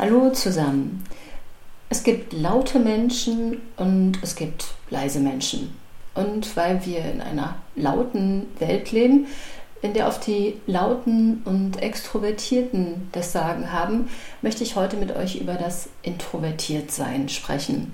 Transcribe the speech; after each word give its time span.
Hallo 0.00 0.30
zusammen. 0.30 1.04
Es 1.90 2.04
gibt 2.04 2.32
laute 2.32 2.78
Menschen 2.78 3.60
und 3.76 4.12
es 4.22 4.34
gibt 4.34 4.68
leise 4.88 5.20
Menschen. 5.20 5.76
Und 6.14 6.56
weil 6.56 6.86
wir 6.86 7.04
in 7.04 7.20
einer 7.20 7.56
lauten 7.76 8.46
Welt 8.58 8.92
leben, 8.92 9.26
in 9.82 9.92
der 9.92 10.08
oft 10.08 10.26
die 10.26 10.54
Lauten 10.66 11.42
und 11.44 11.82
Extrovertierten 11.82 13.10
das 13.12 13.32
Sagen 13.32 13.74
haben, 13.74 14.08
möchte 14.40 14.64
ich 14.64 14.74
heute 14.74 14.96
mit 14.96 15.14
euch 15.14 15.36
über 15.38 15.56
das 15.56 15.90
Introvertiertsein 16.00 17.28
sprechen. 17.28 17.92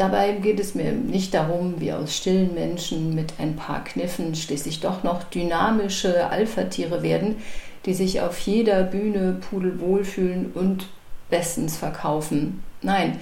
Dabei 0.00 0.32
geht 0.32 0.58
es 0.58 0.74
mir 0.74 0.92
nicht 0.92 1.34
darum, 1.34 1.74
wie 1.78 1.92
aus 1.92 2.16
stillen 2.16 2.54
Menschen 2.54 3.14
mit 3.14 3.34
ein 3.38 3.54
paar 3.54 3.84
Kniffen 3.84 4.34
schließlich 4.34 4.80
doch 4.80 5.02
noch 5.02 5.24
dynamische 5.24 6.30
Alpha-Tiere 6.30 7.02
werden, 7.02 7.36
die 7.84 7.92
sich 7.92 8.22
auf 8.22 8.38
jeder 8.38 8.82
Bühne 8.82 9.36
pudelwohl 9.50 10.04
fühlen 10.04 10.52
und 10.54 10.88
bestens 11.28 11.76
verkaufen. 11.76 12.64
Nein, 12.80 13.20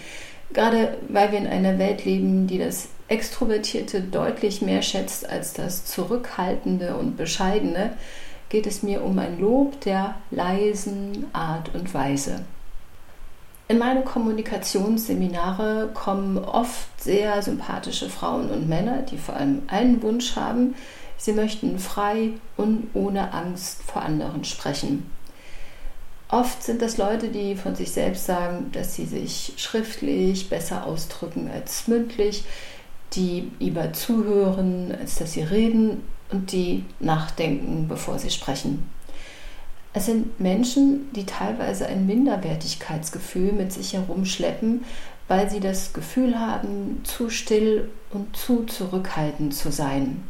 gerade 0.52 0.96
weil 1.08 1.32
wir 1.32 1.40
in 1.40 1.48
einer 1.48 1.80
Welt 1.80 2.04
leben, 2.04 2.46
die 2.46 2.58
das 2.58 2.90
Extrovertierte 3.08 4.00
deutlich 4.00 4.62
mehr 4.62 4.82
schätzt 4.82 5.28
als 5.28 5.54
das 5.54 5.84
Zurückhaltende 5.84 6.94
und 6.94 7.16
Bescheidene, 7.16 7.94
geht 8.50 8.68
es 8.68 8.84
mir 8.84 9.02
um 9.02 9.18
ein 9.18 9.40
Lob 9.40 9.80
der 9.80 10.14
leisen 10.30 11.26
Art 11.32 11.74
und 11.74 11.92
Weise. 11.92 12.44
In 13.68 13.78
meine 13.78 14.02
Kommunikationsseminare 14.02 15.90
kommen 15.92 16.38
oft 16.38 16.88
sehr 17.00 17.42
sympathische 17.42 18.08
Frauen 18.08 18.50
und 18.50 18.68
Männer, 18.68 19.02
die 19.02 19.18
vor 19.18 19.36
allem 19.36 19.62
einen 19.68 20.02
Wunsch 20.02 20.36
haben, 20.36 20.74
Sie 21.18 21.32
möchten 21.32 21.80
frei 21.80 22.30
und 22.56 22.90
ohne 22.94 23.34
Angst 23.34 23.82
vor 23.82 24.02
anderen 24.02 24.44
sprechen. 24.44 25.10
Oft 26.28 26.62
sind 26.62 26.80
das 26.80 26.96
Leute, 26.96 27.28
die 27.28 27.56
von 27.56 27.74
sich 27.74 27.90
selbst 27.90 28.26
sagen, 28.26 28.70
dass 28.72 28.94
sie 28.94 29.06
sich 29.06 29.54
schriftlich 29.56 30.48
besser 30.48 30.86
ausdrücken 30.86 31.50
als 31.52 31.88
mündlich, 31.88 32.44
die 33.14 33.50
lieber 33.58 33.92
zuhören, 33.92 34.94
als 35.00 35.16
dass 35.16 35.32
sie 35.32 35.42
reden 35.42 36.02
und 36.30 36.52
die 36.52 36.84
nachdenken, 37.00 37.88
bevor 37.88 38.18
sie 38.18 38.30
sprechen. 38.30 38.88
Es 39.98 40.06
sind 40.06 40.38
Menschen, 40.38 41.12
die 41.12 41.26
teilweise 41.26 41.88
ein 41.88 42.06
Minderwertigkeitsgefühl 42.06 43.50
mit 43.50 43.72
sich 43.72 43.94
herumschleppen, 43.94 44.84
weil 45.26 45.50
sie 45.50 45.58
das 45.58 45.92
Gefühl 45.92 46.38
haben, 46.38 47.00
zu 47.02 47.30
still 47.30 47.90
und 48.12 48.36
zu 48.36 48.62
zurückhaltend 48.62 49.56
zu 49.56 49.72
sein. 49.72 50.22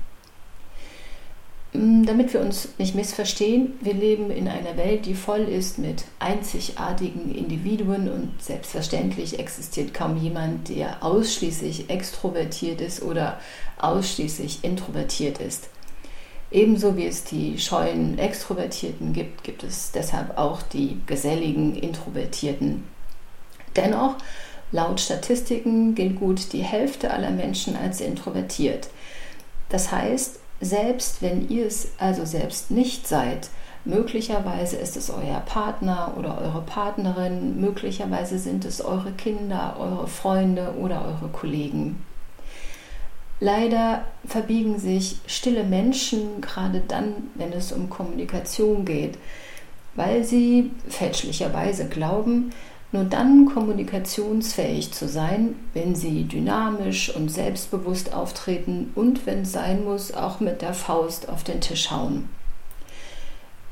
Mm, 1.74 2.04
damit 2.04 2.32
wir 2.32 2.40
uns 2.40 2.70
nicht 2.78 2.94
missverstehen, 2.94 3.74
wir 3.82 3.92
leben 3.92 4.30
in 4.30 4.48
einer 4.48 4.78
Welt, 4.78 5.04
die 5.04 5.14
voll 5.14 5.42
ist 5.42 5.78
mit 5.78 6.04
einzigartigen 6.18 7.34
Individuen 7.34 8.10
und 8.10 8.42
selbstverständlich 8.42 9.38
existiert 9.38 9.92
kaum 9.92 10.16
jemand, 10.16 10.70
der 10.70 11.04
ausschließlich 11.04 11.90
extrovertiert 11.90 12.80
ist 12.80 13.02
oder 13.02 13.38
ausschließlich 13.76 14.60
introvertiert 14.62 15.42
ist. 15.42 15.68
Ebenso 16.50 16.96
wie 16.96 17.06
es 17.06 17.24
die 17.24 17.58
scheuen 17.58 18.18
Extrovertierten 18.18 19.12
gibt, 19.12 19.44
gibt 19.44 19.64
es 19.64 19.92
deshalb 19.92 20.38
auch 20.38 20.62
die 20.62 20.98
geselligen 21.06 21.76
Introvertierten. 21.76 22.84
Dennoch, 23.76 24.16
laut 24.72 24.98
Statistiken 24.98 25.94
gilt 25.94 26.18
gut 26.18 26.52
die 26.54 26.62
Hälfte 26.62 27.10
aller 27.10 27.30
Menschen 27.30 27.76
als 27.76 28.00
introvertiert. 28.00 28.88
Das 29.68 29.92
heißt, 29.92 30.40
selbst 30.60 31.20
wenn 31.20 31.48
ihr 31.50 31.66
es 31.66 31.88
also 31.98 32.24
selbst 32.24 32.70
nicht 32.70 33.06
seid, 33.06 33.50
möglicherweise 33.84 34.76
ist 34.76 34.96
es 34.96 35.10
euer 35.10 35.40
Partner 35.40 36.14
oder 36.18 36.40
eure 36.40 36.62
Partnerin, 36.62 37.60
möglicherweise 37.60 38.38
sind 38.38 38.64
es 38.64 38.80
eure 38.80 39.12
Kinder, 39.12 39.76
eure 39.78 40.08
Freunde 40.08 40.74
oder 40.80 41.04
eure 41.04 41.28
Kollegen. 41.28 42.02
Leider 43.40 44.04
verbiegen 44.26 44.78
sich 44.78 45.18
stille 45.26 45.64
Menschen 45.64 46.40
gerade 46.40 46.82
dann, 46.86 47.30
wenn 47.34 47.52
es 47.52 47.72
um 47.72 47.88
Kommunikation 47.88 48.84
geht, 48.84 49.16
weil 49.94 50.24
sie 50.24 50.70
fälschlicherweise 50.88 51.88
glauben, 51.88 52.50
nur 52.90 53.04
dann 53.04 53.46
kommunikationsfähig 53.46 54.92
zu 54.92 55.08
sein, 55.08 55.54
wenn 55.74 55.94
sie 55.94 56.24
dynamisch 56.24 57.14
und 57.14 57.28
selbstbewusst 57.28 58.14
auftreten 58.14 58.92
und 58.94 59.26
wenn 59.26 59.42
es 59.42 59.52
sein 59.52 59.84
muss, 59.84 60.14
auch 60.14 60.40
mit 60.40 60.62
der 60.62 60.74
Faust 60.74 61.28
auf 61.28 61.44
den 61.44 61.60
Tisch 61.60 61.90
hauen. 61.90 62.28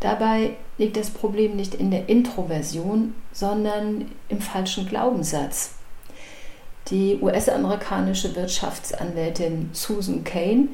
Dabei 0.01 0.51
liegt 0.77 0.99
das 0.99 1.11
Problem 1.11 1.57
nicht 1.57 1.75
in 1.75 1.91
der 1.91 2.09
Introversion, 2.09 3.15
sondern 3.33 4.11
im 4.29 4.41
falschen 4.41 4.87
Glaubenssatz. 4.87 5.77
Die 6.91 7.19
US-amerikanische 7.21 8.37
Wirtschaftsanwältin 8.37 9.71
Susan 9.73 10.23
Kane 10.23 10.69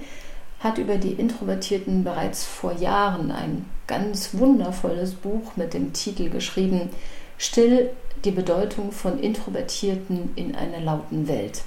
hat 0.61 0.77
über 0.77 0.97
die 0.97 1.13
Introvertierten 1.13 2.05
bereits 2.05 2.45
vor 2.45 2.73
Jahren 2.73 3.31
ein 3.31 3.65
ganz 3.87 4.35
wundervolles 4.35 5.15
Buch 5.15 5.57
mit 5.57 5.73
dem 5.73 5.95
Titel 5.95 6.29
geschrieben 6.29 6.91
Still 7.39 7.91
die 8.27 8.31
Bedeutung 8.31 8.93
von 8.93 9.19
Introvertierten 9.19 10.33
in 10.37 10.55
einer 10.55 10.81
lauten 10.81 11.29
Welt. 11.29 11.63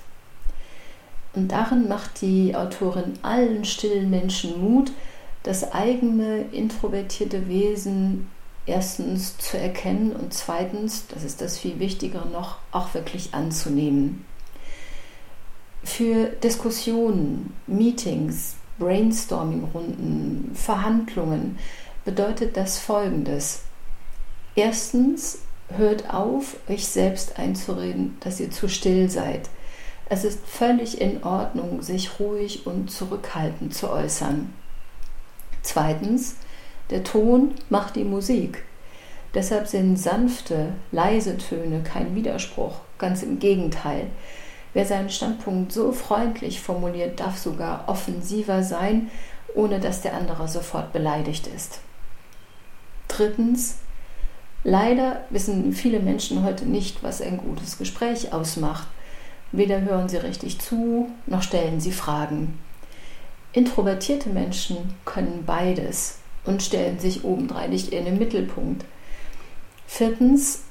Und 1.33 1.51
darin 1.51 1.88
macht 1.88 2.22
die 2.22 2.56
Autorin 2.56 3.13
allen 3.23 3.66
stillen 3.66 4.12
Menschen 4.12 4.62
Mut, 4.62 4.91
das 5.41 5.73
eigene 5.73 6.41
introvertierte 6.51 7.47
Wesen 7.47 8.29
erstens 8.67 9.38
zu 9.39 9.57
erkennen 9.57 10.12
und 10.12 10.35
zweitens, 10.35 11.07
das 11.07 11.23
ist 11.23 11.41
das 11.41 11.57
viel 11.57 11.79
Wichtigere 11.79 12.27
noch, 12.27 12.57
auch 12.72 12.94
wirklich 12.94 13.33
anzunehmen. 13.33 14.23
Für 15.85 16.25
Diskussionen, 16.25 17.53
Meetings, 17.68 18.56
Brainstorming-Runden, 18.79 20.51
Verhandlungen 20.53 21.57
bedeutet 22.03 22.57
das 22.57 22.79
Folgendes. 22.79 23.62
Erstens 24.56 25.40
hört 25.69 26.13
auf, 26.13 26.57
euch 26.68 26.88
selbst 26.88 27.40
einzureden, 27.40 28.18
dass 28.19 28.40
ihr 28.40 28.51
zu 28.51 28.68
still 28.68 29.09
seid. 29.09 29.47
Es 30.09 30.25
ist 30.25 30.40
völlig 30.45 31.00
in 31.00 31.24
Ordnung, 31.24 31.81
sich 31.81 32.19
ruhig 32.19 32.68
und 32.68 32.91
zurückhaltend 32.91 33.74
zu 33.74 33.90
äußern. 33.90 34.53
Zweitens, 35.62 36.35
der 36.90 37.03
Ton 37.03 37.53
macht 37.69 37.95
die 37.95 38.03
Musik. 38.03 38.63
Deshalb 39.35 39.68
sind 39.68 39.97
sanfte, 39.97 40.74
leise 40.91 41.38
Töne 41.38 41.84
kein 41.84 42.16
Widerspruch, 42.16 42.79
ganz 42.97 43.22
im 43.24 43.40
Gegenteil. 43.40 44.07
Wer 44.75 44.86
seinen 44.86 45.09
Standpunkt 45.09 45.72
so 45.72 45.91
freundlich 45.91 46.62
formuliert, 46.62 47.19
darf 47.19 47.40
sogar 47.40 47.86
offensiver 47.88 48.62
sein, 48.62 49.09
ohne 49.56 49.80
dass 49.80 50.02
der 50.02 50.13
andere 50.13 50.47
sofort 50.47 50.94
beleidigt 50.94 51.47
ist. 51.47 51.80
Drittens, 53.08 53.80
Leider 54.68 55.24
wissen 55.30 55.74
viele 55.74 56.00
Menschen 56.00 56.44
heute 56.44 56.66
nicht, 56.66 57.03
was 57.03 57.22
ein 57.22 57.38
gutes 57.38 57.78
Gespräch 57.78 58.34
ausmacht. 58.34 58.88
Weder 59.52 59.81
hören 59.81 60.09
sie 60.09 60.18
richtig 60.18 60.59
zu, 60.59 61.12
noch 61.28 61.44
stellen 61.44 61.80
sie 61.80 61.92
Fragen. 61.92 62.57
Introvertierte 63.53 64.30
Menschen 64.30 64.96
können 65.06 65.44
beides 65.46 66.18
und 66.46 66.63
stellen 66.63 66.97
sich 66.97 67.24
obendrein 67.24 67.69
nicht 67.69 67.90
in 67.90 68.06
den 68.06 68.18
Mittelpunkt. 68.18 68.86
Viertens, 69.86 70.63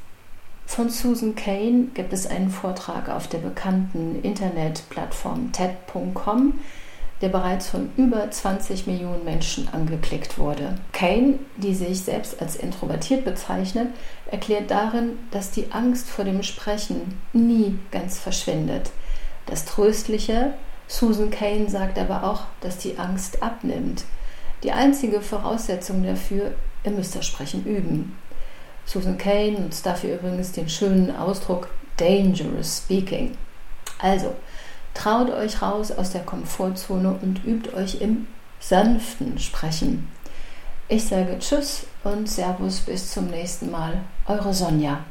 von 0.66 0.88
Susan 0.90 1.34
Kane 1.34 1.88
gibt 1.94 2.12
es 2.12 2.26
einen 2.26 2.50
Vortrag 2.50 3.08
auf 3.08 3.28
der 3.28 3.38
bekannten 3.38 4.20
Internetplattform 4.22 5.52
TED.com, 5.52 6.58
der 7.20 7.28
bereits 7.28 7.68
von 7.68 7.90
über 7.96 8.30
20 8.30 8.86
Millionen 8.86 9.24
Menschen 9.24 9.68
angeklickt 9.68 10.38
wurde. 10.38 10.76
Kane, 10.92 11.38
die 11.56 11.74
sich 11.74 12.00
selbst 12.00 12.40
als 12.40 12.56
introvertiert 12.56 13.24
bezeichnet, 13.24 13.88
erklärt 14.30 14.70
darin, 14.70 15.18
dass 15.30 15.50
die 15.50 15.70
Angst 15.70 16.08
vor 16.08 16.24
dem 16.24 16.42
Sprechen 16.42 17.20
nie 17.32 17.78
ganz 17.90 18.18
verschwindet. 18.18 18.90
Das 19.46 19.64
Tröstliche, 19.64 20.54
Susan 20.88 21.30
Kane 21.30 21.68
sagt 21.68 21.98
aber 21.98 22.24
auch, 22.24 22.42
dass 22.60 22.78
die 22.78 22.98
Angst 22.98 23.42
abnimmt. 23.42 24.04
Die 24.62 24.72
einzige 24.72 25.20
Voraussetzung 25.20 26.02
dafür, 26.02 26.54
ihr 26.84 26.90
müsst 26.90 27.14
das 27.14 27.26
Sprechen 27.26 27.64
üben. 27.64 28.16
Susan 28.86 29.18
Kane 29.18 29.60
nutzt 29.60 29.86
dafür 29.86 30.16
übrigens 30.16 30.52
den 30.52 30.68
schönen 30.68 31.14
Ausdruck 31.14 31.68
Dangerous 31.96 32.78
Speaking. 32.78 33.36
Also, 33.98 34.34
Traut 34.94 35.28
euch 35.30 35.60
raus 35.60 35.90
aus 35.90 36.12
der 36.12 36.22
Komfortzone 36.22 37.18
und 37.20 37.44
übt 37.44 37.74
euch 37.74 38.00
im 38.00 38.28
sanften 38.60 39.38
Sprechen. 39.38 40.08
Ich 40.88 41.04
sage 41.06 41.36
Tschüss 41.40 41.86
und 42.04 42.28
Servus 42.28 42.80
bis 42.80 43.10
zum 43.10 43.26
nächsten 43.26 43.70
Mal. 43.70 44.00
Eure 44.26 44.54
Sonja. 44.54 45.00